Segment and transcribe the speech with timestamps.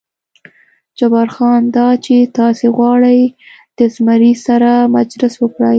[0.97, 3.19] جبار خان: دا چې تاسې غواړئ
[3.77, 5.69] د زمري سره مجلس وکړئ.